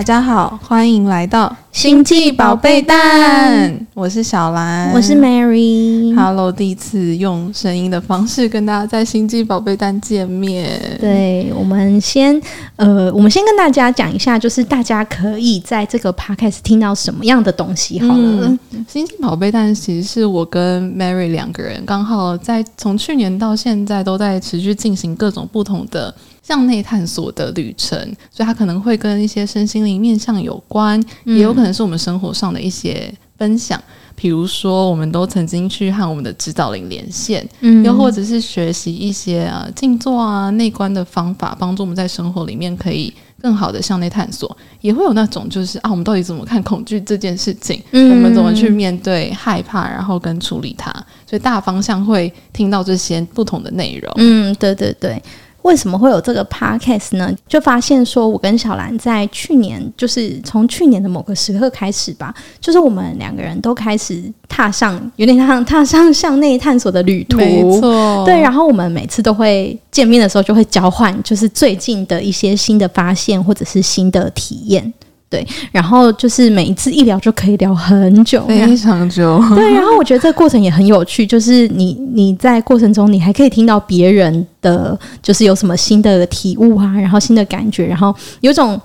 [0.00, 3.86] 大家好，欢迎来到星际宝贝蛋。
[3.92, 6.14] 我是小兰，我是 Mary。
[6.16, 10.80] Hello，第一次用声音的方式跟大家在星际宝贝蛋见面。
[10.98, 12.40] 对，我们先
[12.76, 18.56] 呃，我们先跟大家讲一下，就是大家可以在这个 Podcast 听到什么样的东西好了。
[18.70, 26.14] 嗯，星际宝贝蛋其实是我跟 Mary 两个人刚好在从去年到现在都在持续进行各种不同的。
[26.42, 27.96] 向内探索的旅程，
[28.28, 33.82] 所以它可能会跟一些身心灵面向有关，嗯、也有可能是我们生活上的一些分享。
[34.14, 44.54] 比如说，我们都曾经去和我们的指导灵连线，嗯，又或者是学习一些啊静坐啊内观的方法，帮助我们在生活里面可以更好的向内探索。
[44.82, 47.82] 也会有那种就是啊，我们到底怎么看恐惧这件事情？
[47.92, 50.92] 嗯，我们怎么去面对害怕，然后跟处理它？
[51.26, 54.12] 所以大方向会听到这些不同的内容。
[54.18, 55.22] 嗯，对对对。
[55.62, 57.34] 为什么会有这个 podcast 呢？
[57.46, 67.36] 就发现说，我跟小兰在去年，就是从去年的某个时刻开始吧，就是我们两个人都开始踏上，有点像踏上向内探索的旅途。
[67.36, 68.40] 没错，对。
[68.40, 74.92] 然后我们每次都会见面的时候，就会交换，就是最近的一些新的发现或者是新的体验。
[75.30, 79.40] 对，然后就是每一次一聊就可以聊很久，非常久。
[79.54, 88.78] 对，然后我觉得这个过程也很有趣，就是你你在过程中，你还可以听到别人的，就是有什么新的体悟啊，然后新的感觉，然后有种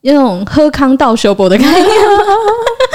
[0.00, 1.86] 有种喝康道修博的概念。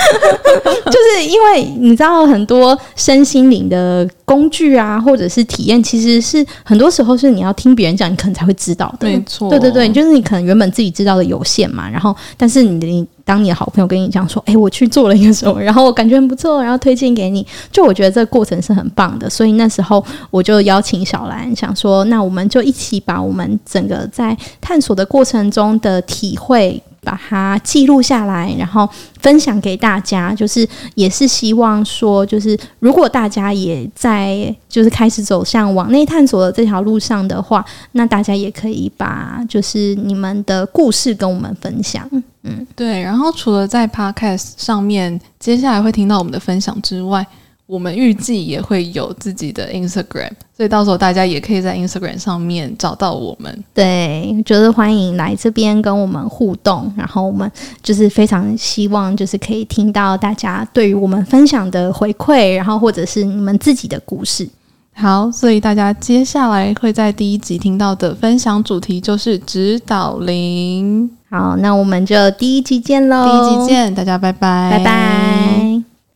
[0.85, 9.07] 就是因为你知道很多身心灵的工具啊，或者是体验，其实是很多时候是你要听别人讲，你可能才会知道的。
[9.07, 11.89] 没错，对对对，就是你可能原本自己知道的有限嘛。
[11.89, 19.29] 然后，但是你你当你的好朋友跟你讲说，哎，我去做了一个什么，然后我感觉很不错，然后推荐给你，就我觉得这个过程是很棒的。
[19.29, 26.81] 所以那时候我就邀请小兰，想说，那我们就一起把我们整个在探索的过程中的体会。
[27.09, 28.87] 把它记录下来，然后
[29.19, 30.33] 分享给大家。
[30.35, 42.07] 就是也是希望说，就是如果大家也在就是开始走向往内探索的这条路上的话，那大家也可以把就是你们的故事跟我们分享。
[42.43, 43.01] 嗯，对。
[43.01, 47.25] 然后除了在 Podcast 上面，接下来会听到我们的分享之外。
[47.69, 53.63] 我们预计也会有自己的 Instagram，所以到时候大家也可以在 Instagram 上面找到我们。
[53.75, 57.49] 对，就是欢迎来这边跟我们互动，然后我们
[57.83, 64.49] 就是非常希望就是可以听到大家对于我们分享的回馈，然后或者是你们自己的故事。
[64.95, 71.07] 好，所以大家接下来会在第一集听到的分享主题就是指导灵。
[71.29, 73.25] 好，那我们就第一集见喽！
[73.25, 75.88] 第一集见，大家拜拜，拜拜。